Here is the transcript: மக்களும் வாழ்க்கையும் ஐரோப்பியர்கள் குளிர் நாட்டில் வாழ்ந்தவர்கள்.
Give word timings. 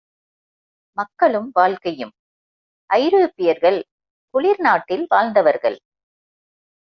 மக்களும் 0.97 1.49
வாழ்க்கையும் 1.53 2.11
ஐரோப்பியர்கள் 2.89 3.79
குளிர் 4.33 4.59
நாட்டில் 4.59 5.05
வாழ்ந்தவர்கள். 5.09 5.77